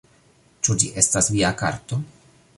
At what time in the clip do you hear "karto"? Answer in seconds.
1.63-2.03